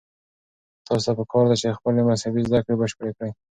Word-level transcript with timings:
تاسو 0.87 1.03
ته 1.05 1.11
پکار 1.19 1.45
ده 1.49 1.55
چې 1.61 1.77
خپلې 1.77 2.01
مذهبي 2.09 2.41
زده 2.47 2.59
کړې 2.65 2.75
بشپړې 2.81 3.11
کړئ. 3.17 3.31